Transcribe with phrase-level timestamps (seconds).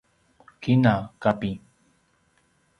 [0.61, 1.51] kina: kapi